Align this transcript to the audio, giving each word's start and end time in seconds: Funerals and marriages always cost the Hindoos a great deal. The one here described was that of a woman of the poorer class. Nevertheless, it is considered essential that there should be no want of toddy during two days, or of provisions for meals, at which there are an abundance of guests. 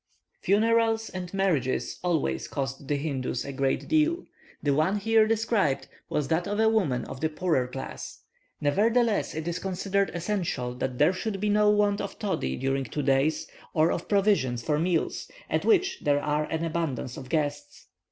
Funerals 0.41 1.09
and 1.11 1.31
marriages 1.31 1.99
always 2.03 2.47
cost 2.47 2.87
the 2.87 2.97
Hindoos 2.97 3.45
a 3.45 3.51
great 3.53 3.87
deal. 3.87 4.25
The 4.63 4.73
one 4.73 4.97
here 4.97 5.27
described 5.27 5.87
was 6.09 6.27
that 6.29 6.47
of 6.47 6.59
a 6.59 6.69
woman 6.69 7.05
of 7.05 7.21
the 7.21 7.29
poorer 7.29 7.67
class. 7.67 8.23
Nevertheless, 8.59 9.35
it 9.35 9.47
is 9.47 9.59
considered 9.59 10.09
essential 10.15 10.73
that 10.73 10.97
there 10.97 11.13
should 11.13 11.39
be 11.39 11.49
no 11.49 11.69
want 11.69 12.01
of 12.01 12.17
toddy 12.17 12.55
during 12.55 12.85
two 12.85 13.03
days, 13.03 13.45
or 13.75 13.91
of 13.91 14.09
provisions 14.09 14.63
for 14.63 14.79
meals, 14.79 15.29
at 15.51 15.65
which 15.65 15.99
there 16.01 16.19
are 16.19 16.45
an 16.45 16.65
abundance 16.65 17.15
of 17.15 17.29
guests. 17.29 17.85